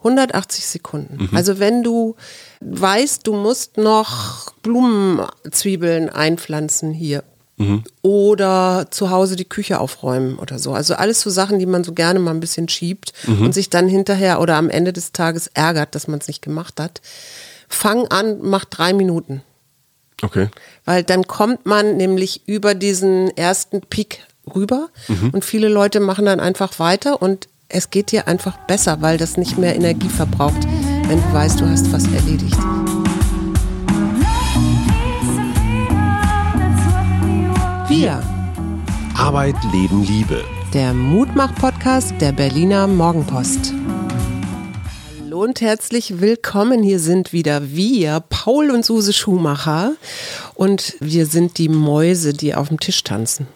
[0.00, 1.28] 180 Sekunden.
[1.34, 2.16] Also wenn du
[2.60, 7.22] weißt, du musst noch Blumenzwiebeln einpflanzen hier
[8.00, 10.72] oder zu Hause die Küche aufräumen oder so.
[10.72, 13.86] Also alles so Sachen, die man so gerne mal ein bisschen schiebt und sich dann
[13.86, 17.02] hinterher oder am Ende des Tages ärgert, dass man es nicht gemacht hat.
[17.68, 19.42] Fang an, mach drei Minuten.
[20.22, 20.48] Okay.
[20.86, 24.20] Weil dann kommt man nämlich über diesen ersten Peak
[24.54, 24.88] rüber
[25.32, 29.36] und viele Leute machen dann einfach weiter und es geht dir einfach besser, weil das
[29.36, 30.64] nicht mehr Energie verbraucht,
[31.06, 32.56] wenn du weißt, du hast was erledigt.
[37.88, 38.22] Wir,
[39.16, 40.44] Arbeit, Leben, Liebe.
[40.74, 43.72] der Mutmach-Podcast der Berliner Morgenpost.
[45.20, 46.82] Hallo und herzlich willkommen.
[46.82, 49.92] Hier sind wieder wir, Paul und Suse Schumacher.
[50.54, 53.46] Und wir sind die Mäuse, die auf dem Tisch tanzen.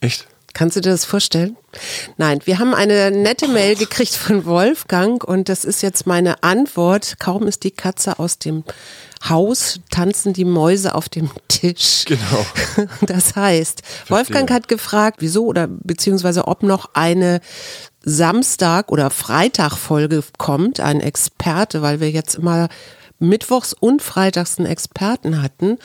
[0.00, 0.26] Echt?
[0.54, 1.56] Kannst du dir das vorstellen?
[2.16, 7.16] Nein, wir haben eine nette Mail gekriegt von Wolfgang und das ist jetzt meine Antwort.
[7.18, 8.62] Kaum ist die Katze aus dem
[9.28, 12.04] Haus, tanzen die Mäuse auf dem Tisch.
[12.06, 12.46] Genau.
[13.06, 17.40] Das heißt, Wolfgang hat gefragt, wieso oder beziehungsweise ob noch eine
[18.04, 22.68] Samstag- oder Freitag-Folge kommt, ein Experte, weil wir jetzt immer
[23.28, 25.78] Mittwochs und Freitags einen Experten hatten.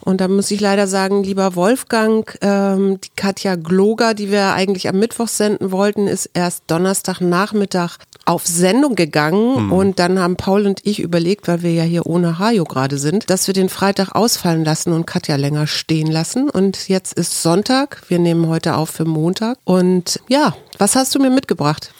[0.00, 4.88] Und da muss ich leider sagen, lieber Wolfgang, ähm, die Katja Gloger, die wir eigentlich
[4.88, 10.80] am Mittwoch senden wollten, ist erst Donnerstagnachmittag auf Sendung gegangen und dann haben Paul und
[10.82, 14.64] ich überlegt, weil wir ja hier ohne Hajo gerade sind, dass wir den Freitag ausfallen
[14.64, 16.50] lassen und Katja länger stehen lassen.
[16.50, 19.58] Und jetzt ist Sonntag, wir nehmen heute auf für Montag.
[19.64, 21.92] Und ja, was hast du mir mitgebracht?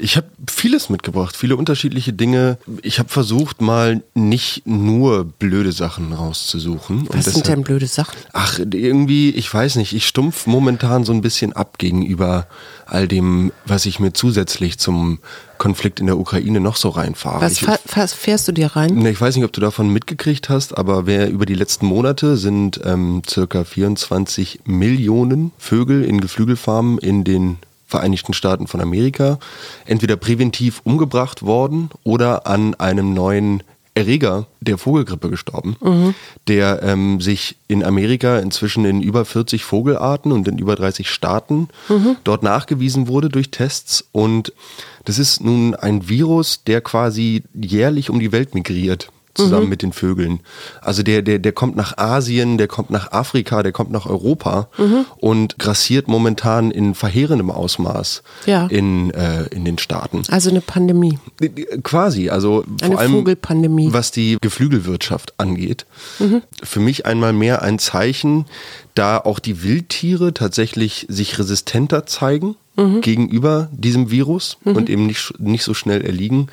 [0.00, 2.58] Ich habe vieles mitgebracht, viele unterschiedliche Dinge.
[2.82, 7.06] Ich habe versucht, mal nicht nur blöde Sachen rauszusuchen.
[7.10, 8.16] Was sind denn blöde Sachen?
[8.32, 12.46] Ach, irgendwie, ich weiß nicht, ich stumpf momentan so ein bisschen ab gegenüber
[12.86, 15.18] all dem, was ich mir zusätzlich zum
[15.58, 17.42] Konflikt in der Ukraine noch so reinfahre.
[17.42, 19.04] Was ich, fa- fährst du dir rein?
[19.06, 22.80] Ich weiß nicht, ob du davon mitgekriegt hast, aber wer über die letzten Monate sind
[22.84, 27.58] ähm, circa 24 Millionen Vögel in Geflügelfarmen in den
[27.90, 29.38] Vereinigten Staaten von Amerika
[29.84, 33.62] entweder präventiv umgebracht worden oder an einem neuen
[33.94, 35.76] Erreger der Vogelgrippe gestorben,
[36.46, 41.68] der ähm, sich in Amerika inzwischen in über 40 Vogelarten und in über 30 Staaten
[42.22, 44.08] dort nachgewiesen wurde durch Tests.
[44.12, 44.52] Und
[45.04, 49.92] das ist nun ein Virus, der quasi jährlich um die Welt migriert zusammen mit den
[49.92, 50.40] Vögeln.
[50.80, 54.68] Also der, der, der kommt nach Asien, der kommt nach Afrika, der kommt nach Europa
[55.18, 58.66] und grassiert momentan in verheerendem Ausmaß Ja.
[58.66, 60.22] in, äh, in den Staaten.
[60.30, 61.18] Also eine Pandemie.
[61.82, 63.92] Quasi, also Eine vor allem Vogelpandemie.
[63.92, 65.86] was die Geflügelwirtschaft angeht.
[66.62, 68.46] Für mich einmal mehr ein Zeichen,
[68.94, 72.56] da auch die Wildtiere tatsächlich sich resistenter zeigen
[73.00, 76.48] gegenüber diesem Virus und eben nicht, nicht so schnell erliegen,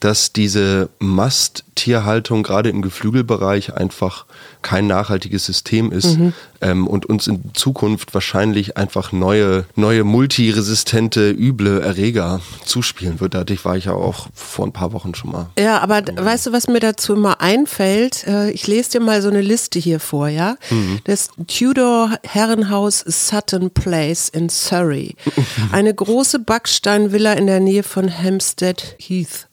[0.00, 4.26] dass diese Masttierhaltung gerade im Geflügelbereich einfach
[4.62, 6.18] kein nachhaltiges System ist
[6.60, 13.34] ähm, und uns in Zukunft wahrscheinlich einfach neue, neue multiresistente, üble Erreger zuspielen wird.
[13.34, 15.46] Dadurch war ich ja auch vor ein paar Wochen schon mal.
[15.58, 18.26] Ja, aber weißt du, was mir dazu immer einfällt?
[18.26, 20.56] Äh, Ich lese dir mal so eine Liste hier vor, ja?
[21.04, 25.14] Das Tudor Herrenhaus Sutton Place in Surrey.
[25.72, 29.48] Eine große Backsteinvilla in der Nähe von Hampstead Heath.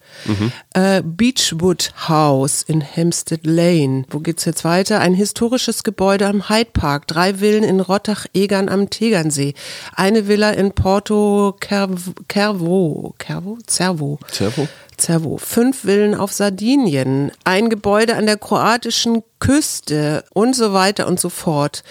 [0.73, 4.05] Äh, Beechwood House in Hampstead Lane.
[4.09, 4.99] Wo geht's jetzt weiter?
[4.99, 7.07] Ein historisches Gebäude am Hyde Park.
[7.07, 9.53] Drei Villen in Rottach-Egern am Tegernsee.
[9.95, 12.13] Eine Villa in Porto Cervo.
[12.27, 13.13] Cervo.
[13.19, 13.57] Cervo?
[13.67, 14.19] Cervo.
[14.31, 14.67] Cervo?
[14.97, 15.37] Cervo.
[15.37, 21.29] Fünf Villen auf Sardinien, ein Gebäude an der kroatischen Küste und so weiter und so
[21.29, 21.83] fort.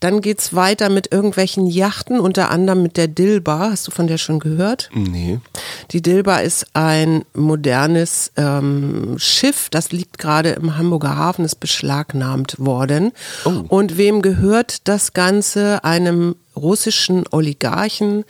[0.00, 3.70] Dann geht's weiter mit irgendwelchen Yachten, unter anderem mit der Dilba.
[3.70, 4.90] Hast du von der schon gehört?
[4.92, 5.38] Nee.
[5.92, 12.56] Die Dilba ist ein modernes ähm, Schiff, das liegt gerade im Hamburger Hafen, ist beschlagnahmt
[12.58, 13.12] worden.
[13.68, 15.84] Und wem gehört das Ganze?
[15.84, 18.24] Einem russischen Oligarchen,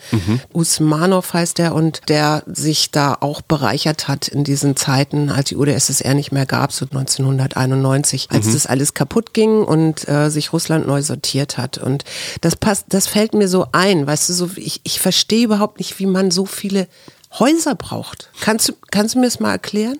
[0.52, 5.56] Usmanov heißt er, und der sich da auch bereichert hat in diesen Zeiten, als die
[5.56, 10.86] UdSSR nicht mehr gab, so 1991, als das alles kaputt ging und äh, sich Russland
[10.88, 11.78] neu sortiert hat.
[11.78, 12.04] Und
[12.40, 15.98] das passt, das fällt mir so ein, weißt du, so, ich, ich verstehe überhaupt nicht,
[16.00, 16.88] wie man so viele
[17.38, 18.30] Häuser braucht.
[18.40, 19.98] Kannst du, kannst du mir das mal erklären?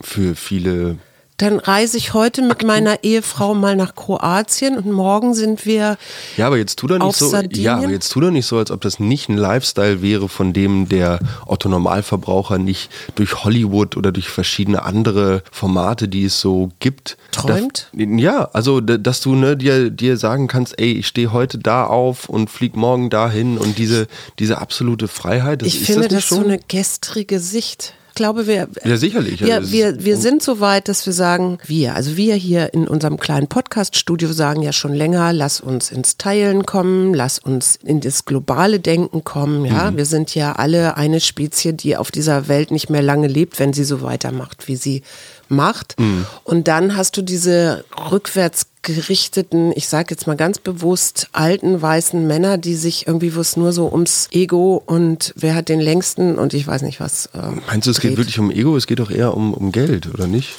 [0.00, 0.98] Für viele
[1.38, 5.96] Dann reise ich heute mit meiner Ehefrau mal nach Kroatien und morgen sind wir
[6.36, 7.28] Ja, aber jetzt tu doch nicht so.
[7.28, 7.64] Sardinien?
[7.64, 10.52] Ja, aber jetzt tu doch nicht so, als ob das nicht ein Lifestyle wäre, von
[10.52, 16.70] dem der Otto Normalverbraucher nicht durch Hollywood oder durch verschiedene andere Formate, die es so
[16.78, 17.88] gibt, Träumt?
[17.92, 21.86] Da, ja, also dass du ne, dir dir sagen kannst, ey, ich stehe heute da
[21.86, 24.06] auf und flieg morgen dahin und diese
[24.38, 25.62] diese absolute Freiheit.
[25.62, 27.94] Das, Ich finde das, das, so eine gestrige Sicht.
[28.12, 29.42] Ich glaube, wir, ja, sicherlich.
[29.42, 33.18] Also wir, wir sind so weit, dass wir sagen, wir, also wir hier in unserem
[33.18, 38.26] kleinen Podcast-Studio sagen ja schon länger, lass uns ins Teilen kommen, lass uns in das
[38.26, 39.64] globale Denken kommen.
[39.64, 39.96] Ja, mhm.
[39.96, 43.72] wir sind ja alle eine Spezie, die auf dieser Welt nicht mehr lange lebt, wenn
[43.72, 45.02] sie so weitermacht, wie sie
[45.52, 45.98] macht.
[46.00, 46.26] Mhm.
[46.44, 52.26] Und dann hast du diese rückwärts gerichteten, ich sage jetzt mal ganz bewusst, alten weißen
[52.26, 56.36] Männer, die sich irgendwie, wo es nur so ums Ego und wer hat den längsten
[56.36, 57.26] und ich weiß nicht was.
[57.26, 57.38] Äh,
[57.68, 58.10] Meinst du, es dreht.
[58.10, 58.76] geht wirklich um Ego?
[58.76, 60.54] Es geht doch eher um, um Geld, oder nicht?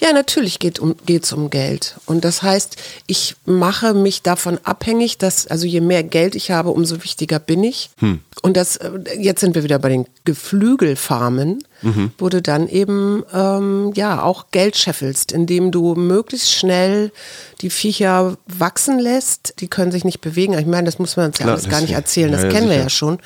[0.00, 1.96] Ja, natürlich geht um, geht's um Geld.
[2.06, 2.76] Und das heißt,
[3.06, 7.64] ich mache mich davon abhängig, dass, also je mehr Geld ich habe, umso wichtiger bin
[7.64, 7.90] ich.
[7.98, 8.20] Hm.
[8.42, 12.12] Und das, äh, jetzt sind wir wieder bei den Geflügelfarmen, mhm.
[12.18, 17.12] wo du dann eben, ähm, ja, auch Geld scheffelst, indem du möglichst schnell
[17.60, 19.54] die Viecher wachsen lässt.
[19.60, 20.56] Die können sich nicht bewegen.
[20.58, 22.32] Ich meine, das muss man uns ja alles gar nicht erzählen.
[22.32, 22.78] Das ja, ja, kennen sicher.
[22.78, 23.18] wir ja schon.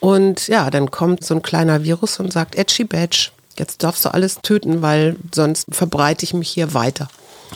[0.00, 3.30] Und ja, dann kommt so ein kleiner Virus und sagt, Edgy Badge.
[3.58, 7.08] Jetzt darfst du alles töten, weil sonst verbreite ich mich hier weiter.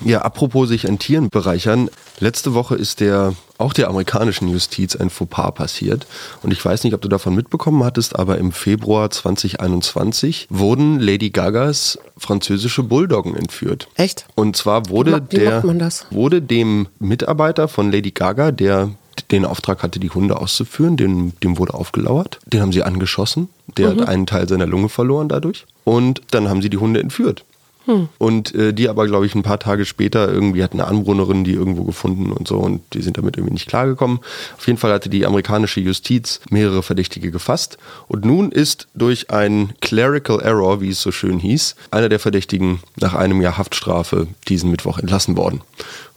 [0.04, 1.90] Ja, apropos sich an Tieren bereichern.
[2.20, 6.06] Letzte Woche ist der auch der amerikanischen Justiz ein Fauxpas passiert.
[6.42, 11.30] Und ich weiß nicht, ob du davon mitbekommen hattest, aber im Februar 2021 wurden Lady
[11.30, 13.88] Gagas französische Bulldoggen entführt.
[13.96, 14.26] Echt?
[14.36, 15.62] Und zwar wurde wie, wie der
[16.10, 18.90] wurde dem Mitarbeiter von Lady Gaga, der
[19.32, 22.38] den Auftrag hatte, die Hunde auszuführen, dem, dem wurde aufgelauert.
[22.46, 23.48] Den haben sie angeschossen.
[23.76, 24.00] Der mhm.
[24.00, 25.66] hat einen Teil seiner Lunge verloren dadurch.
[25.88, 27.46] Und dann haben sie die Hunde entführt.
[27.86, 28.10] Hm.
[28.18, 31.54] Und äh, die aber, glaube ich, ein paar Tage später irgendwie hat eine Anwohnerin die
[31.54, 34.18] irgendwo gefunden und so und die sind damit irgendwie nicht klargekommen.
[34.58, 39.72] Auf jeden Fall hatte die amerikanische Justiz mehrere Verdächtige gefasst und nun ist durch ein
[39.80, 44.70] Clerical Error, wie es so schön hieß, einer der Verdächtigen nach einem Jahr Haftstrafe diesen
[44.70, 45.62] Mittwoch entlassen worden.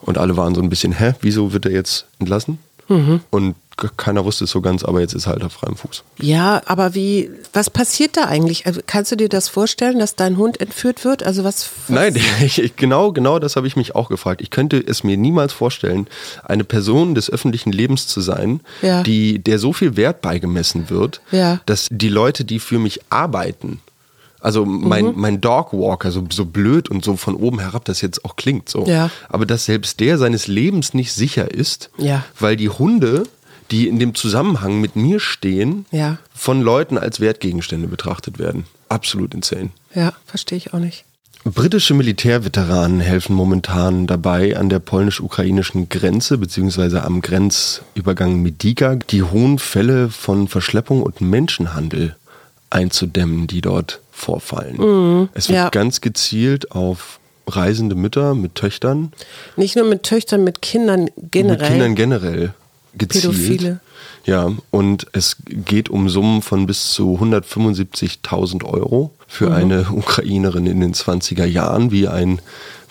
[0.00, 2.58] Und alle waren so ein bisschen, hä, wieso wird er jetzt entlassen?
[2.88, 3.20] Mhm.
[3.30, 3.54] Und
[3.96, 6.04] keiner wusste es so ganz, aber jetzt ist er halt auf freiem Fuß.
[6.18, 8.66] Ja, aber wie, was passiert da eigentlich?
[8.66, 11.22] Also kannst du dir das vorstellen, dass dein Hund entführt wird?
[11.24, 11.70] Also was?
[11.86, 11.88] was?
[11.88, 14.40] Nein, ich, genau, genau das habe ich mich auch gefragt.
[14.40, 16.06] Ich könnte es mir niemals vorstellen,
[16.44, 19.02] eine Person des öffentlichen Lebens zu sein, ja.
[19.02, 21.60] die, der so viel Wert beigemessen wird, ja.
[21.66, 23.80] dass die Leute, die für mich arbeiten,
[24.42, 25.12] also mein, mhm.
[25.16, 28.84] mein Dogwalker, so, so blöd und so von oben herab das jetzt auch klingt so.
[28.86, 29.10] Ja.
[29.28, 32.24] Aber dass selbst der seines Lebens nicht sicher ist, ja.
[32.38, 33.22] weil die Hunde,
[33.70, 36.18] die in dem Zusammenhang mit mir stehen, ja.
[36.34, 38.64] von Leuten als Wertgegenstände betrachtet werden.
[38.88, 39.70] Absolut insane.
[39.94, 41.04] Ja, verstehe ich auch nicht.
[41.44, 49.58] Britische Militärveteranen helfen momentan dabei, an der polnisch-ukrainischen Grenze beziehungsweise am Grenzübergang Mediga die hohen
[49.58, 52.16] Fälle von Verschleppung und Menschenhandel
[52.70, 54.76] einzudämmen, die dort vorfallen.
[54.76, 55.68] Mhm, es wird ja.
[55.70, 59.12] ganz gezielt auf reisende Mütter mit Töchtern.
[59.56, 61.58] Nicht nur mit Töchtern, mit Kindern generell.
[61.58, 62.54] Mit Kindern generell
[62.94, 63.24] gezielt.
[63.24, 63.80] Pädophile.
[64.24, 69.54] Ja, und es geht um Summen von bis zu 175.000 Euro für mhm.
[69.54, 72.40] eine Ukrainerin in den 20er Jahren, wie ein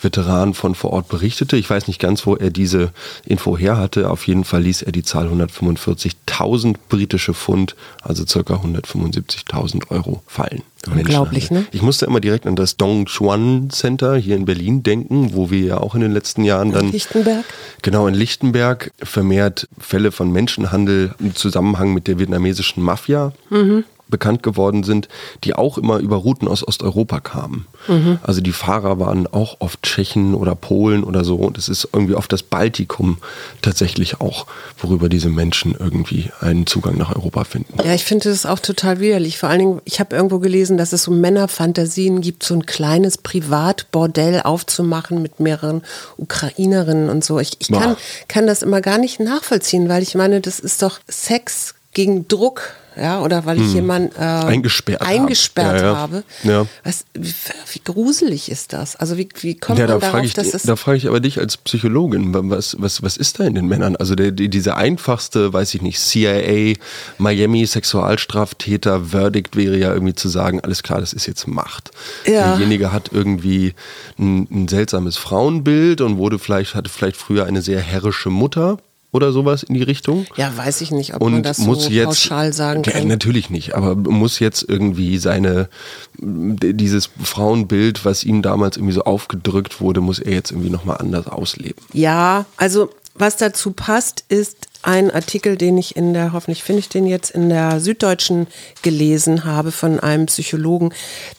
[0.01, 1.57] Veteran von vor Ort berichtete.
[1.57, 2.91] Ich weiß nicht ganz, wo er diese
[3.25, 4.09] Info her hatte.
[4.09, 10.63] Auf jeden Fall ließ er die Zahl 145.000 britische Pfund, also circa 175.000 Euro fallen.
[10.87, 11.65] Unglaublich, ne?
[11.71, 15.59] Ich musste immer direkt an das Dong Chuan Center hier in Berlin denken, wo wir
[15.59, 16.87] ja auch in den letzten Jahren dann.
[16.87, 17.45] In Lichtenberg?
[17.83, 24.43] Genau, in Lichtenberg vermehrt Fälle von Menschenhandel im Zusammenhang mit der vietnamesischen Mafia mhm bekannt
[24.43, 25.07] geworden sind,
[25.43, 27.65] die auch immer über Routen aus Osteuropa kamen.
[27.87, 28.19] Mhm.
[28.21, 31.37] Also die Fahrer waren auch oft Tschechen oder Polen oder so.
[31.37, 33.17] Und es ist irgendwie oft das Baltikum
[33.61, 34.45] tatsächlich auch,
[34.77, 37.73] worüber diese Menschen irgendwie einen Zugang nach Europa finden.
[37.83, 39.37] Ja, ich finde das auch total widerlich.
[39.39, 43.17] Vor allen Dingen, ich habe irgendwo gelesen, dass es so Männerfantasien gibt, so ein kleines
[43.17, 45.81] Privatbordell aufzumachen mit mehreren
[46.17, 47.39] Ukrainerinnen und so.
[47.39, 47.95] Ich, ich kann,
[48.27, 52.73] kann das immer gar nicht nachvollziehen, weil ich meine, das ist doch Sex gegen Druck
[52.95, 53.73] ja, oder weil ich hm.
[53.73, 55.97] jemanden äh, eingesperrt, eingesperrt ja, ja.
[55.97, 56.23] habe.
[56.43, 56.65] Ja.
[56.83, 57.33] Was, wie,
[57.71, 58.97] wie, gruselig ist das?
[58.97, 60.63] Also wie, wie kommt ja, da man darauf, ich, dass es...
[60.63, 63.95] Da frage ich aber dich als Psychologin, was, was, was ist da in den Männern?
[63.95, 66.75] Also der, die, diese einfachste, weiß ich nicht, CIA,
[67.17, 71.91] Miami, Sexualstraftäter, Verdict wäre ja irgendwie zu sagen, alles klar, das ist jetzt Macht.
[72.25, 72.49] Ja.
[72.49, 73.73] Derjenige hat irgendwie
[74.19, 78.77] ein, ein seltsames Frauenbild und wurde vielleicht, hatte vielleicht früher eine sehr herrische Mutter
[79.11, 80.25] oder sowas in die Richtung.
[80.35, 83.01] Ja, weiß ich nicht, ob und man das muss so jetzt, pauschal sagen kann.
[83.01, 85.69] Ja, natürlich nicht, aber muss jetzt irgendwie seine,
[86.17, 91.27] dieses Frauenbild, was ihm damals irgendwie so aufgedrückt wurde, muss er jetzt irgendwie nochmal anders
[91.27, 91.81] ausleben.
[91.93, 96.89] Ja, also was dazu passt, ist, einen Artikel, den ich in der, hoffentlich finde ich
[96.89, 98.47] den jetzt, in der Süddeutschen
[98.81, 100.93] gelesen habe von einem Psychologen,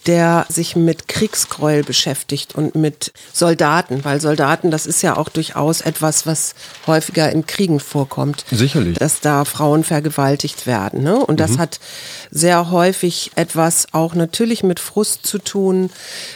[0.06, 5.80] der sich mit Kriegsgräuel beschäftigt und mit Soldaten, weil Soldaten, das ist ja auch durchaus
[5.80, 6.54] etwas, was
[6.86, 8.44] häufiger in Kriegen vorkommt.
[8.50, 8.98] Sicherlich.
[8.98, 11.02] Dass da Frauen vergewaltigt werden.
[11.02, 11.16] Ne?
[11.16, 11.58] Und das mhm.
[11.58, 11.80] hat
[12.30, 15.90] sehr häufig etwas auch natürlich mit Frust zu tun,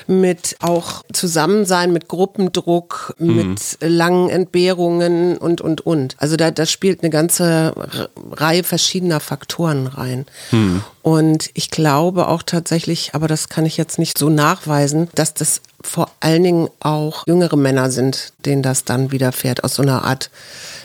[0.06, 3.36] mit auch Zusammensein, mit Gruppendruck, mhm.
[3.36, 6.16] mit langen Entbehrungen und, und, und.
[6.18, 10.26] Also da, da spielt eine ganze Reihe verschiedener Faktoren rein.
[10.50, 10.83] Mhm.
[11.03, 15.61] Und ich glaube auch tatsächlich, aber das kann ich jetzt nicht so nachweisen, dass das
[15.81, 20.31] vor allen Dingen auch jüngere Männer sind, denen das dann widerfährt, aus so einer Art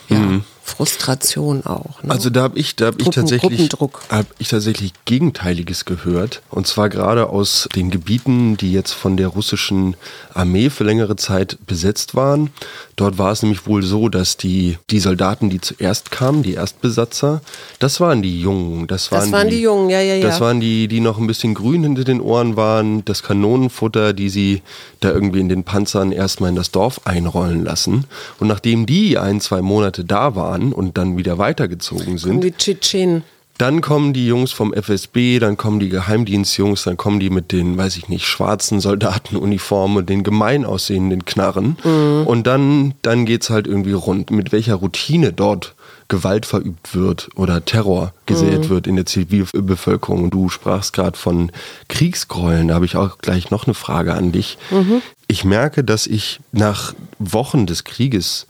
[0.10, 0.44] ja, mhm.
[0.72, 2.02] Frustration auch.
[2.04, 2.12] Ne?
[2.12, 3.70] Also da habe ich, da hab ich tatsächlich,
[4.10, 6.42] habe ich tatsächlich Gegenteiliges gehört.
[6.50, 9.96] Und zwar gerade aus den Gebieten, die jetzt von der russischen
[10.34, 12.50] Armee für längere Zeit besetzt waren.
[12.96, 17.42] Dort war es nämlich wohl so, dass die, die Soldaten, die zuerst kamen, die Erstbesatzer,
[17.80, 18.88] das waren die Jungen.
[18.88, 20.28] Das waren, das waren die, die, Jungen, ja, ja, ja.
[20.28, 23.04] Das waren die, die noch ein bisschen grün hinter den Ohren waren.
[23.06, 24.62] Das Kanonenfutter, die sie
[25.02, 28.06] da irgendwie in den Panzern erstmal in das Dorf einrollen lassen.
[28.40, 32.44] Und nachdem die ein, zwei Monate da waren und dann wieder weitergezogen sind.
[32.44, 33.24] Die Tschetschenen.
[33.58, 37.78] Dann kommen die Jungs vom FSB, dann kommen die Geheimdienstjungs, dann kommen die mit den,
[37.78, 41.78] weiß ich nicht, schwarzen Soldatenuniformen und den gemein aussehenden Knarren.
[41.84, 42.26] Mhm.
[42.26, 44.32] Und dann, dann geht's halt irgendwie rund.
[44.32, 45.76] Mit welcher Routine dort
[46.08, 48.70] Gewalt verübt wird oder Terror gesät mhm.
[48.70, 50.24] wird in der Zivilbevölkerung.
[50.24, 51.52] Und du sprachst gerade von
[51.88, 52.70] Kriegsgräueln.
[52.70, 54.58] Da habe ich auch gleich noch eine Frage an dich.
[54.72, 55.02] Mhm.
[55.28, 58.48] Ich merke, dass ich nach Wochen des Krieges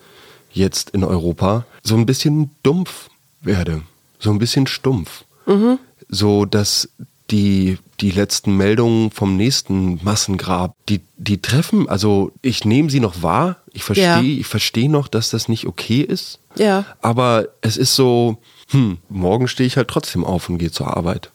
[0.53, 3.09] jetzt in Europa so ein bisschen dumpf
[3.41, 3.81] werde
[4.21, 5.25] so ein bisschen stumpf.
[5.45, 5.79] Mhm.
[6.07, 6.89] So dass
[7.31, 13.23] die, die letzten Meldungen vom nächsten Massengrab, die, die treffen, also ich nehme sie noch
[13.23, 14.21] wahr, ich verstehe, ja.
[14.21, 16.39] ich verstehe noch, dass das nicht okay ist.
[16.55, 16.85] Ja.
[17.01, 18.37] Aber es ist so,
[18.69, 21.31] hm, morgen stehe ich halt trotzdem auf und gehe zur Arbeit.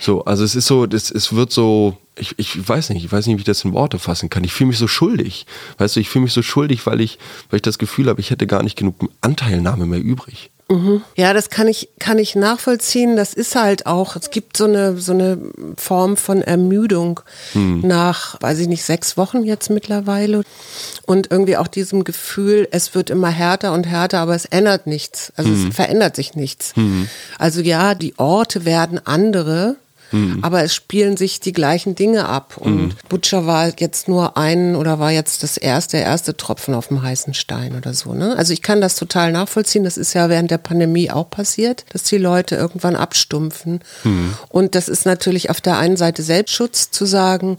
[0.00, 3.26] So, also es ist so, das, es wird so, ich, ich weiß nicht, ich weiß
[3.26, 4.44] nicht, wie ich das in Worte fassen kann.
[4.44, 5.46] Ich fühle mich so schuldig.
[5.78, 7.18] Weißt du, ich fühle mich so schuldig, weil ich,
[7.50, 10.50] weil ich das Gefühl habe, ich hätte gar nicht genug Anteilnahme mehr übrig.
[10.68, 11.02] Mhm.
[11.16, 13.16] Ja, das kann ich, kann ich nachvollziehen.
[13.16, 15.38] Das ist halt auch, es gibt so eine, so eine
[15.76, 17.20] Form von Ermüdung
[17.52, 17.82] mhm.
[17.84, 20.42] nach, weiß ich nicht, sechs Wochen jetzt mittlerweile.
[21.06, 25.32] Und irgendwie auch diesem Gefühl, es wird immer härter und härter, aber es ändert nichts.
[25.36, 25.68] Also mhm.
[25.68, 26.74] es verändert sich nichts.
[26.76, 27.08] Mhm.
[27.38, 29.76] Also ja, die Orte werden andere,
[30.14, 30.38] Mhm.
[30.42, 32.56] Aber es spielen sich die gleichen Dinge ab.
[32.56, 32.92] Und mhm.
[33.08, 37.02] Butcher war jetzt nur ein oder war jetzt das erste, der erste Tropfen auf dem
[37.02, 38.14] heißen Stein oder so.
[38.14, 38.36] Ne?
[38.36, 39.82] Also ich kann das total nachvollziehen.
[39.82, 43.80] Das ist ja während der Pandemie auch passiert, dass die Leute irgendwann abstumpfen.
[44.04, 44.34] Mhm.
[44.48, 47.58] Und das ist natürlich auf der einen Seite Selbstschutz zu sagen,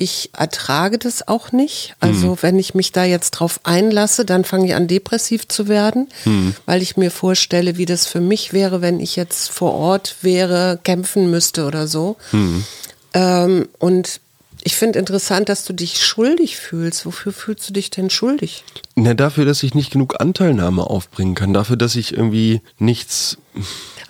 [0.00, 1.94] ich ertrage das auch nicht.
[2.00, 2.38] Also mhm.
[2.40, 6.56] wenn ich mich da jetzt drauf einlasse, dann fange ich an depressiv zu werden, mhm.
[6.64, 10.80] weil ich mir vorstelle, wie das für mich wäre, wenn ich jetzt vor Ort wäre,
[10.82, 12.16] kämpfen müsste oder so.
[12.32, 12.64] Mhm.
[13.12, 14.20] Ähm, und
[14.62, 17.04] ich finde interessant, dass du dich schuldig fühlst.
[17.04, 18.64] Wofür fühlst du dich denn schuldig?
[18.94, 21.52] Na, dafür, dass ich nicht genug Anteilnahme aufbringen kann.
[21.52, 23.36] Dafür, dass ich irgendwie nichts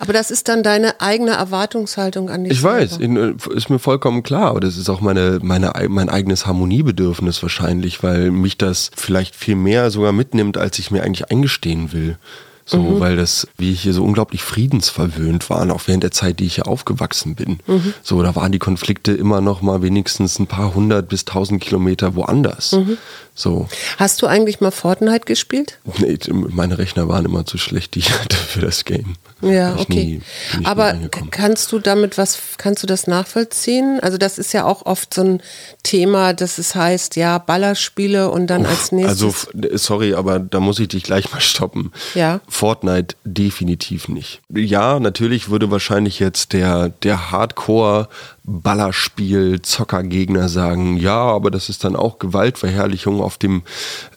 [0.01, 2.53] aber das ist dann deine eigene Erwartungshaltung an dich.
[2.53, 2.77] Ich selber.
[2.77, 4.49] weiß, äh, ist mir vollkommen klar.
[4.49, 9.55] Aber das ist auch meine, meine, mein eigenes Harmoniebedürfnis wahrscheinlich, weil mich das vielleicht viel
[9.55, 12.17] mehr sogar mitnimmt, als ich mir eigentlich eingestehen will.
[12.65, 12.99] So, mhm.
[12.99, 16.55] weil das, wie ich hier so unglaublich friedensverwöhnt waren, auch während der Zeit, die ich
[16.55, 17.59] hier aufgewachsen bin.
[17.67, 17.93] Mhm.
[18.01, 22.15] So, da waren die Konflikte immer noch mal wenigstens ein paar hundert bis tausend Kilometer
[22.15, 22.71] woanders.
[22.71, 22.97] Mhm.
[23.35, 23.67] So.
[23.97, 25.79] Hast du eigentlich mal Fortnite gespielt?
[25.99, 29.15] Nee, meine Rechner waren immer zu schlecht, die ich hatte für das Game.
[29.41, 30.21] Ja, okay.
[30.57, 30.95] Nie, Aber
[31.31, 33.99] kannst du damit was, kannst du das nachvollziehen?
[34.01, 35.41] Also das ist ja auch oft so ein
[35.83, 39.47] Thema, dass es heißt, ja, Ballerspiele und dann Uff, als nächstes.
[39.53, 41.91] Also, sorry, aber da muss ich dich gleich mal stoppen.
[42.13, 42.39] Ja.
[42.47, 44.41] Fortnite definitiv nicht.
[44.49, 48.09] Ja, natürlich würde wahrscheinlich jetzt der, der Hardcore
[48.43, 53.63] Ballerspiel, Zockergegner sagen, ja, aber das ist dann auch Gewaltverherrlichung auf dem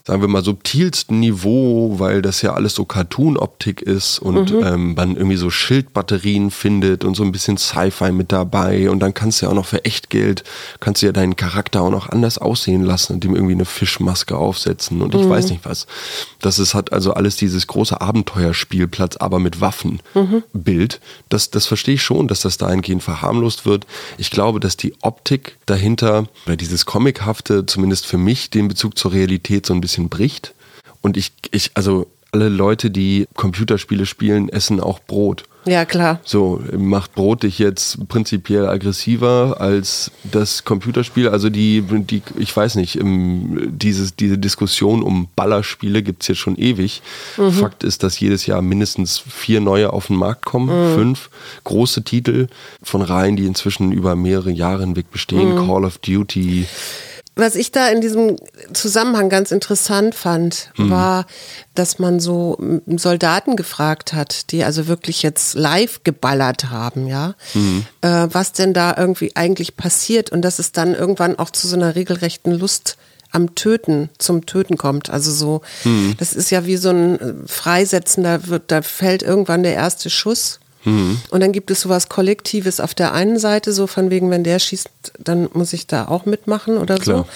[0.06, 4.62] sagen wir mal, subtilsten Niveau, weil das ja alles so Cartoon-Optik ist und mhm.
[4.62, 9.14] ähm, man irgendwie so Schildbatterien findet und so ein bisschen Sci-Fi mit dabei und dann
[9.14, 10.44] kannst du ja auch noch für Echtgeld,
[10.80, 14.36] kannst du ja deinen Charakter auch noch anders aussehen lassen und ihm irgendwie eine Fischmaske
[14.36, 15.30] aufsetzen und ich mhm.
[15.30, 15.86] weiß nicht was.
[16.40, 20.42] Das ist, hat also alles dieses große Abenteuerspielplatz, aber mit Waffen mhm.
[21.28, 23.86] Das, das verstehe ich schon, dass das dahingehend verharmlost wird.
[24.18, 29.12] Ich glaube, dass die Optik dahinter oder dieses Comichafte zumindest für mich den Bezug zur
[29.12, 30.54] Realität so ein bisschen bricht.
[31.00, 35.44] Und ich, ich, also alle Leute, die Computerspiele spielen, essen auch Brot.
[35.66, 36.20] Ja, klar.
[36.24, 41.28] So, macht Brot dich jetzt prinzipiell aggressiver als das Computerspiel?
[41.28, 46.56] Also die, die ich weiß nicht, dieses, diese Diskussion um Ballerspiele gibt es jetzt schon
[46.56, 47.02] ewig.
[47.38, 47.52] Mhm.
[47.52, 50.94] Fakt ist, dass jedes Jahr mindestens vier neue auf den Markt kommen, mhm.
[50.96, 51.30] fünf
[51.62, 52.48] große Titel
[52.82, 55.54] von Reihen, die inzwischen über mehrere Jahre hinweg bestehen.
[55.54, 55.66] Mhm.
[55.66, 56.66] Call of Duty,
[57.36, 58.36] was ich da in diesem
[58.72, 60.90] Zusammenhang ganz interessant fand, mhm.
[60.90, 61.26] war,
[61.74, 67.86] dass man so Soldaten gefragt hat, die also wirklich jetzt live geballert haben, ja, mhm.
[68.02, 71.76] äh, was denn da irgendwie eigentlich passiert und dass es dann irgendwann auch zu so
[71.76, 72.96] einer regelrechten Lust
[73.32, 75.10] am Töten, zum Töten kommt.
[75.10, 76.14] Also so, mhm.
[76.18, 80.60] das ist ja wie so ein äh, Freisetzender, wird, da fällt irgendwann der erste Schuss
[80.84, 81.20] Mhm.
[81.30, 84.58] Und dann gibt es sowas Kollektives auf der einen Seite, so von wegen, wenn der
[84.58, 84.88] schießt,
[85.18, 87.18] dann muss ich da auch mitmachen oder Klar.
[87.18, 87.26] so.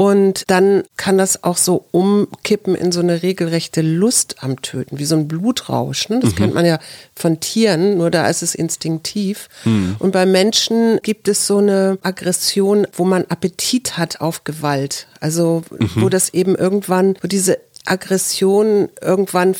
[0.00, 5.04] Und dann kann das auch so umkippen in so eine regelrechte Lust am Töten, wie
[5.04, 6.08] so ein Blutrausch.
[6.08, 6.20] Ne?
[6.20, 6.36] Das mhm.
[6.36, 6.78] kennt man ja
[7.16, 9.48] von Tieren, nur da ist es instinktiv.
[9.64, 9.96] Mhm.
[9.98, 15.08] Und bei Menschen gibt es so eine Aggression, wo man Appetit hat auf Gewalt.
[15.18, 15.90] Also mhm.
[15.96, 19.56] wo das eben irgendwann, wo diese Aggression irgendwann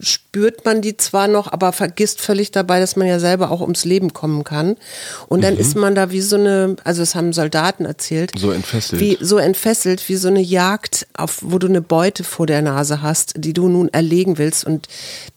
[0.00, 3.84] spürt man die zwar noch, aber vergisst völlig dabei, dass man ja selber auch ums
[3.84, 4.76] Leben kommen kann.
[5.28, 5.60] Und dann mhm.
[5.60, 8.32] ist man da wie so eine, also es haben Soldaten erzählt.
[8.36, 9.00] So entfesselt.
[9.00, 13.02] Wie, so entfesselt, wie so eine Jagd, auf, wo du eine Beute vor der Nase
[13.02, 14.64] hast, die du nun erlegen willst.
[14.64, 14.88] Und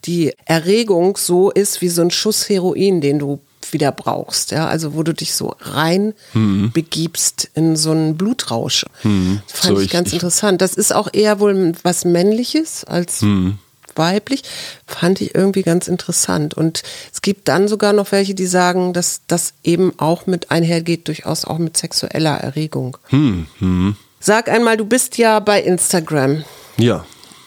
[0.04, 3.40] die Erregung so ist wie so ein Schuss Heroin, den du
[3.70, 6.72] wieder brauchst, ja, also wo du dich so rein mhm.
[6.72, 8.84] begibst in so einen Blutrausch.
[9.02, 9.40] Mhm.
[9.46, 10.60] Fand so, ich ganz ich, interessant.
[10.60, 13.58] Das ist auch eher wohl was Männliches als mhm
[13.96, 14.42] weiblich,
[14.86, 16.54] fand ich irgendwie ganz interessant.
[16.54, 16.82] Und
[17.12, 21.44] es gibt dann sogar noch welche, die sagen, dass das eben auch mit einhergeht, durchaus
[21.44, 22.96] auch mit sexueller Erregung.
[23.08, 23.96] Hm, hm.
[24.20, 26.44] Sag einmal, du bist ja bei Instagram.
[26.76, 27.04] Ja.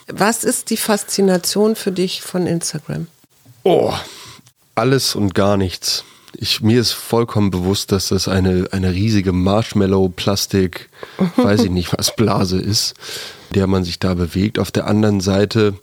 [0.08, 3.08] Was ist die Faszination für dich von Instagram?
[3.64, 3.94] Oh,
[4.76, 6.04] alles und gar nichts.
[6.38, 10.90] Ich, mir ist vollkommen bewusst, dass das eine, eine riesige Marshmallow-Plastik,
[11.38, 12.94] weiß ich nicht was, Blase ist,
[13.52, 14.60] der man sich da bewegt.
[14.60, 15.76] Auf der anderen Seite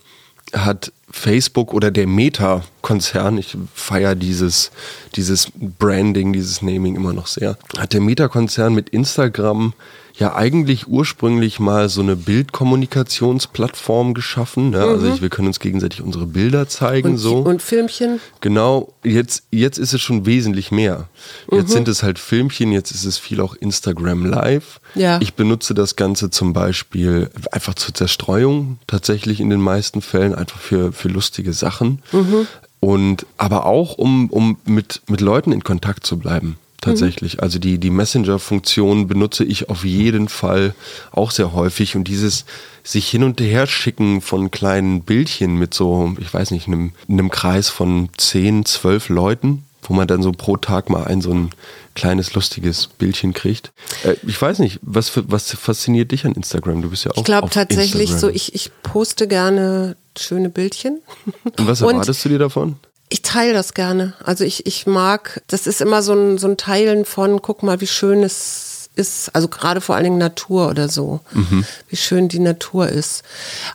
[0.53, 4.71] hat Facebook oder der Meta-Konzern, ich feiere dieses,
[5.15, 9.75] dieses Branding, dieses Naming immer noch sehr, hat der Meta-Konzern mit Instagram
[10.15, 14.71] ja eigentlich ursprünglich mal so eine Bildkommunikationsplattform geschaffen.
[14.71, 14.79] Ne?
[14.79, 15.03] Also mhm.
[15.03, 17.11] Also ich, wir können uns gegenseitig unsere Bilder zeigen.
[17.11, 17.39] Und, so.
[17.39, 18.21] und Filmchen?
[18.41, 21.09] Genau, jetzt, jetzt ist es schon wesentlich mehr.
[21.51, 21.73] Jetzt mhm.
[21.73, 24.81] sind es halt Filmchen, jetzt ist es viel auch Instagram Live.
[24.95, 25.19] Ja.
[25.21, 30.61] Ich benutze das Ganze zum Beispiel einfach zur Zerstreuung, tatsächlich in den meisten Fällen, einfach
[30.61, 32.03] für, für lustige Sachen.
[32.13, 32.47] Mhm.
[32.81, 37.39] Und aber auch, um, um mit, mit Leuten in Kontakt zu bleiben tatsächlich.
[37.39, 37.41] Mhm.
[37.41, 40.75] Also die, die Messenger-Funktion benutze ich auf jeden Fall
[41.11, 42.45] auch sehr häufig und dieses
[42.85, 47.31] sich hin und her schicken von kleinen Bildchen mit so, ich weiß nicht, einem, einem
[47.31, 51.51] Kreis von 10, 12 Leuten, wo man dann so pro Tag mal ein so ein
[51.95, 53.73] kleines lustiges Bildchen kriegt.
[54.05, 56.83] Äh, ich weiß nicht, was, was fasziniert dich an Instagram?
[56.83, 57.19] Du bist ja auch.
[57.19, 58.21] Ich glaube tatsächlich Instagram.
[58.21, 61.01] so, ich, ich poste gerne schöne Bildchen.
[61.45, 62.77] Und was erwartest und du dir davon?
[63.13, 64.15] Ich teile das gerne.
[64.25, 67.83] Also ich, ich mag, das ist immer so ein, so ein Teilen von, guck mal,
[67.83, 71.67] wie schön es ist, also gerade vor allen Dingen Natur oder so, mhm.
[71.91, 73.23] wie schön die Natur ist.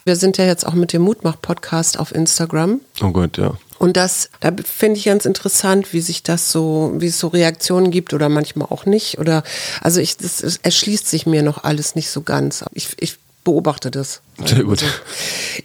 [0.05, 2.81] Wir sind ja jetzt auch mit dem Mutmach-Podcast auf Instagram.
[3.03, 3.55] Oh Gott, ja.
[3.77, 7.91] Und das, da finde ich ganz interessant, wie sich das so, wie es so Reaktionen
[7.91, 9.19] gibt oder manchmal auch nicht.
[9.19, 9.43] Oder
[9.81, 12.65] also ich, das, das erschließt sich mir noch alles nicht so ganz.
[12.73, 14.21] Ich, ich beobachte das.
[14.43, 14.81] Sehr gut.
[14.81, 14.93] Also,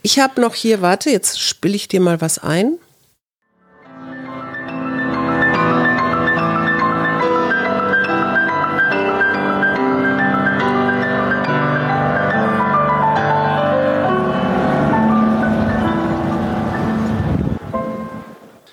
[0.03, 2.77] ich habe noch hier, warte, jetzt spiele ich dir mal was ein.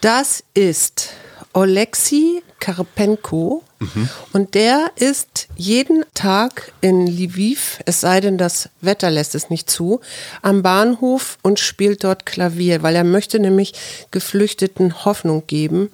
[0.02, 1.10] Das ist
[1.54, 4.10] Oleksiy Karpenko mhm.
[4.34, 9.70] und der ist jeden Tag in Lviv, es sei denn, das Wetter lässt es nicht
[9.70, 10.00] zu,
[10.42, 13.74] am Bahnhof und spielt dort Klavier, weil er möchte nämlich
[14.12, 15.90] Geflüchteten Hoffnung geben,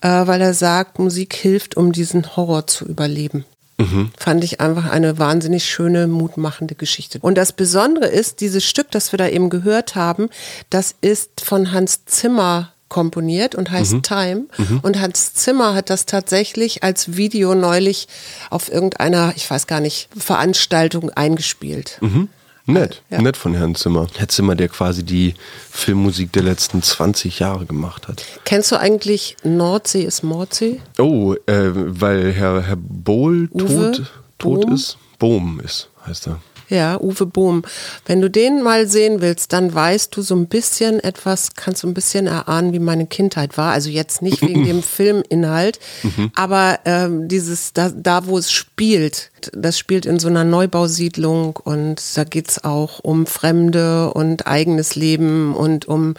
[0.00, 3.44] äh, weil er sagt, Musik hilft, um diesen Horror zu überleben.
[3.78, 4.10] Mhm.
[4.18, 7.18] Fand ich einfach eine wahnsinnig schöne, mutmachende Geschichte.
[7.20, 10.28] Und das Besondere ist, dieses Stück, das wir da eben gehört haben,
[10.68, 14.02] das ist von Hans Zimmer komponiert und heißt mhm.
[14.02, 14.42] Time.
[14.58, 14.80] Mhm.
[14.82, 18.06] Und Hans Zimmer hat das tatsächlich als Video neulich
[18.50, 21.96] auf irgendeiner, ich weiß gar nicht, Veranstaltung eingespielt.
[22.02, 22.28] Mhm.
[22.66, 23.20] Nett, ja.
[23.20, 24.06] nett von Herrn Zimmer.
[24.16, 25.34] Herr Zimmer, der quasi die
[25.70, 28.24] Filmmusik der letzten 20 Jahre gemacht hat.
[28.44, 30.80] Kennst du eigentlich Nordsee ist Mordsee?
[30.98, 34.02] Oh, äh, weil Herr, Herr Bohl tot,
[34.38, 34.98] tot ist?
[35.18, 36.40] Bohm ist, heißt er.
[36.70, 37.62] Ja, Uwe Bohm.
[38.06, 41.88] Wenn du den mal sehen willst, dann weißt du so ein bisschen etwas, kannst du
[41.88, 43.72] ein bisschen erahnen, wie meine Kindheit war.
[43.72, 46.30] Also jetzt nicht wegen dem Filminhalt, mhm.
[46.34, 52.00] aber ähm, dieses, da, da wo es spielt, das spielt in so einer Neubausiedlung und
[52.14, 56.14] da geht's auch um Fremde und eigenes Leben und um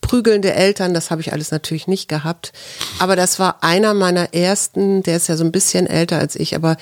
[0.00, 0.94] prügelnde Eltern.
[0.94, 2.52] Das habe ich alles natürlich nicht gehabt.
[2.98, 6.56] Aber das war einer meiner ersten, der ist ja so ein bisschen älter als ich,
[6.56, 6.76] aber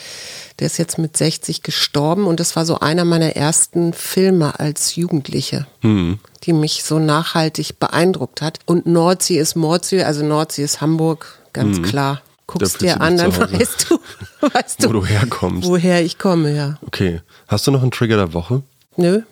[0.59, 4.97] der ist jetzt mit 60 gestorben und das war so einer meiner ersten Filme als
[4.97, 6.19] Jugendliche, mhm.
[6.45, 8.61] die mich so nachhaltig beeindruckt hat.
[8.67, 11.83] Und Nordsee ist Mordsee, also Nordsee ist Hamburg, ganz mhm.
[11.83, 12.23] klar.
[12.47, 13.99] Guckst dir an, dann weißt du,
[14.53, 15.69] weißt du, wo du herkommst.
[15.69, 16.79] Woher ich komme, ja.
[16.87, 17.21] Okay.
[17.49, 18.63] Hast du noch einen Trigger der Woche?
[18.97, 19.23] Nö.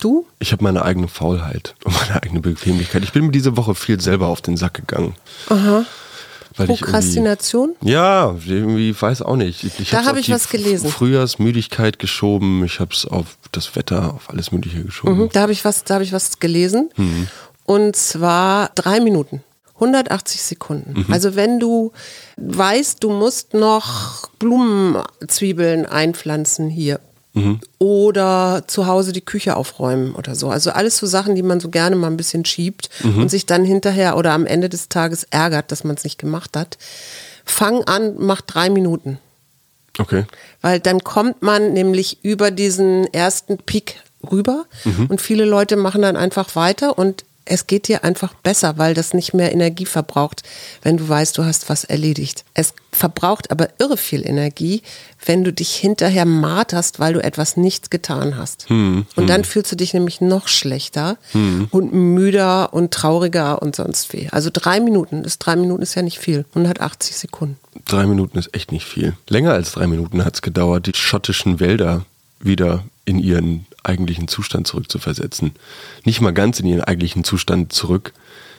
[0.00, 0.26] Du?
[0.38, 3.02] Ich habe meine eigene Faulheit und meine eigene Bequemlichkeit.
[3.02, 5.14] Ich bin mir diese Woche viel selber auf den Sack gegangen.
[5.48, 5.84] Aha.
[6.56, 7.76] Prokrastination?
[7.80, 9.64] ja, irgendwie weiß auch nicht.
[9.64, 10.90] Ich da habe ich was gelesen.
[10.90, 12.64] Frühjahrsmüdigkeit geschoben.
[12.64, 15.18] Ich habe es auf das Wetter, auf alles Mögliche geschoben.
[15.18, 16.90] Mhm, da habe ich was, da habe ich was gelesen.
[16.96, 17.28] Mhm.
[17.64, 19.42] Und zwar drei Minuten.
[19.80, 21.04] 180 Sekunden.
[21.06, 21.12] Mhm.
[21.12, 21.92] Also wenn du
[22.36, 27.00] weißt, du musst noch Blumenzwiebeln einpflanzen hier
[27.32, 27.60] Mhm.
[27.78, 30.50] Oder zu Hause die Küche aufräumen oder so.
[30.50, 33.22] Also alles so Sachen, die man so gerne mal ein bisschen schiebt mhm.
[33.22, 36.56] und sich dann hinterher oder am Ende des Tages ärgert, dass man es nicht gemacht
[36.56, 36.76] hat.
[37.44, 39.18] Fang an, mach drei Minuten.
[39.98, 40.24] Okay.
[40.60, 45.06] Weil dann kommt man nämlich über diesen ersten Peak rüber mhm.
[45.06, 49.12] und viele Leute machen dann einfach weiter und es geht dir einfach besser, weil das
[49.12, 50.42] nicht mehr Energie verbraucht,
[50.82, 52.44] wenn du weißt, du hast was erledigt.
[52.54, 54.82] Es verbraucht aber irre viel Energie,
[55.26, 58.68] wenn du dich hinterher marterst, weil du etwas nicht getan hast.
[58.68, 59.44] Hm, und dann hm.
[59.44, 61.66] fühlst du dich nämlich noch schlechter hm.
[61.72, 64.28] und müder und trauriger und sonst wie.
[64.30, 66.44] Also drei Minuten, das drei Minuten ist ja nicht viel.
[66.50, 67.58] 180 Sekunden.
[67.84, 69.14] Drei Minuten ist echt nicht viel.
[69.28, 72.04] Länger als drei Minuten hat es gedauert, die schottischen Wälder
[72.38, 75.52] wieder in ihren eigentlichen Zustand zurückzuversetzen.
[76.04, 78.12] Nicht mal ganz in ihren eigentlichen Zustand zurück,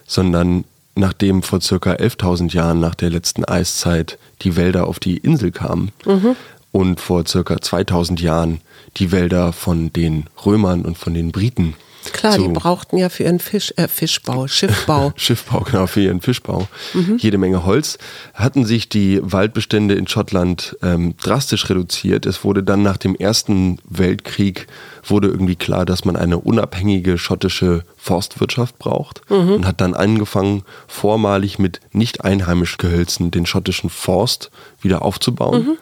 [0.07, 5.51] sondern nachdem vor circa 11.000 Jahren nach der letzten Eiszeit die Wälder auf die Insel
[5.51, 6.35] kamen mhm.
[6.71, 8.61] und vor circa 2000 Jahren
[8.97, 11.75] die Wälder von den Römern und von den Briten
[12.13, 12.47] Klar, so.
[12.47, 15.13] die brauchten ja für ihren Fisch, äh, Fischbau, Schiffbau.
[15.17, 16.67] Schiffbau, genau, für ihren Fischbau.
[16.93, 17.17] Mhm.
[17.17, 17.97] Jede Menge Holz.
[18.33, 22.25] Hatten sich die Waldbestände in Schottland ähm, drastisch reduziert.
[22.25, 24.67] Es wurde dann nach dem Ersten Weltkrieg
[25.03, 29.53] wurde irgendwie klar, dass man eine unabhängige schottische Forstwirtschaft braucht mhm.
[29.53, 35.63] und hat dann angefangen, vormalig mit nicht einheimisch Gehölzen den schottischen Forst wieder aufzubauen.
[35.63, 35.77] Mhm.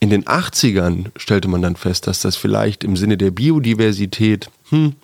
[0.00, 4.94] In den 80ern stellte man dann fest, dass das vielleicht im Sinne der Biodiversität hm,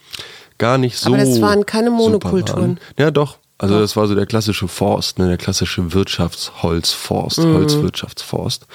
[0.59, 1.09] gar nicht so.
[1.09, 2.78] Aber das waren keine Monokulturen.
[2.96, 3.38] Ja, doch.
[3.59, 7.54] Also das war so der klassische Forst, ne, der klassische Wirtschaftsholzforst, mhm.
[7.54, 8.66] Holzwirtschaftsforst.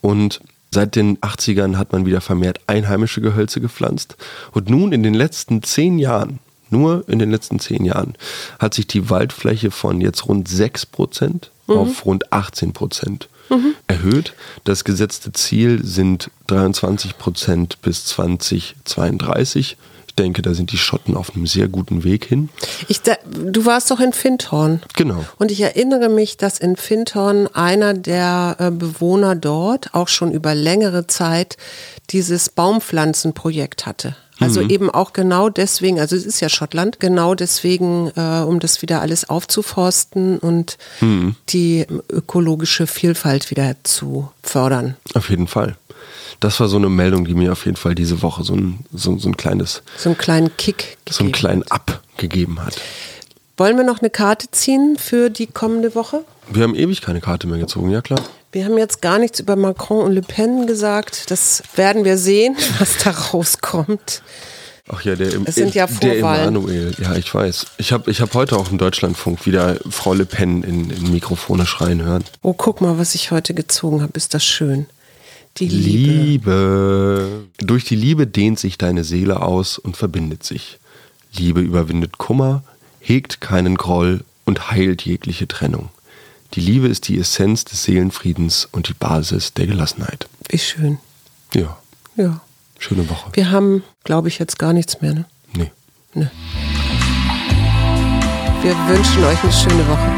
[0.00, 4.16] Und seit den 80ern hat man wieder vermehrt einheimische Gehölze gepflanzt.
[4.52, 6.38] Und nun in den letzten zehn Jahren,
[6.70, 8.14] nur in den letzten zehn Jahren,
[8.58, 11.76] hat sich die Waldfläche von jetzt rund 6 Prozent mhm.
[11.76, 13.74] auf rund 18 Prozent mhm.
[13.86, 14.34] erhöht.
[14.64, 19.76] Das gesetzte Ziel sind 23 Prozent bis 2032.
[20.12, 22.50] Ich denke, da sind die Schotten auf einem sehr guten Weg hin.
[22.86, 24.82] Ich, du warst doch in Findhorn.
[24.94, 25.24] Genau.
[25.38, 30.54] Und ich erinnere mich, dass in Findhorn einer der äh, Bewohner dort auch schon über
[30.54, 31.56] längere Zeit
[32.10, 34.14] dieses Baumpflanzenprojekt hatte.
[34.42, 34.70] Also mhm.
[34.70, 39.00] eben auch genau deswegen, also es ist ja Schottland, genau deswegen, äh, um das wieder
[39.00, 41.36] alles aufzuforsten und mhm.
[41.48, 44.96] die ökologische Vielfalt wieder zu fördern.
[45.14, 45.76] Auf jeden Fall.
[46.40, 49.16] Das war so eine Meldung, die mir auf jeden Fall diese Woche so ein, so,
[49.18, 49.82] so ein kleines.
[49.96, 50.98] So einen kleinen Kick.
[51.08, 52.80] So einen kleinen Up gegeben hat.
[53.56, 56.24] Wollen wir noch eine Karte ziehen für die kommende Woche?
[56.50, 58.20] Wir haben ewig keine Karte mehr gezogen, ja klar.
[58.52, 61.30] Wir haben jetzt gar nichts über Macron und Le Pen gesagt.
[61.30, 64.22] Das werden wir sehen, was da rauskommt.
[64.88, 66.92] Ach ja, der, es sind ja der Emanuel.
[66.98, 67.66] Ja, ich weiß.
[67.78, 71.64] Ich habe ich hab heute auch im Deutschlandfunk wieder Frau Le Pen in, in Mikrofone
[71.64, 72.24] schreien hören.
[72.42, 74.12] Oh, guck mal, was ich heute gezogen habe.
[74.16, 74.86] Ist das schön.
[75.56, 76.12] Die Liebe.
[76.12, 77.44] Liebe.
[77.58, 80.78] Durch die Liebe dehnt sich deine Seele aus und verbindet sich.
[81.32, 82.62] Liebe überwindet Kummer,
[83.00, 85.88] hegt keinen Groll und heilt jegliche Trennung.
[86.54, 90.28] Die Liebe ist die Essenz des Seelenfriedens und die Basis der Gelassenheit.
[90.50, 90.98] Wie schön.
[91.54, 91.78] Ja.
[92.16, 92.40] Ja.
[92.78, 93.30] Schöne Woche.
[93.32, 95.24] Wir haben, glaube ich, jetzt gar nichts mehr, ne?
[95.54, 95.70] Nee.
[96.12, 96.28] Nee.
[98.60, 100.12] Wir wünschen euch eine schöne Woche.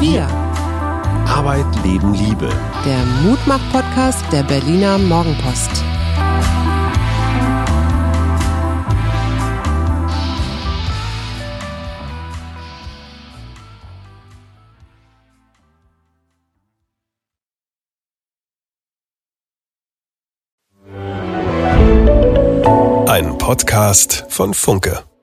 [0.00, 0.26] Wir.
[1.28, 2.48] Arbeit, Leben, Liebe.
[2.86, 5.84] Der Mutmach-Podcast der Berliner Morgenpost.
[23.54, 25.13] Podcast von Funke.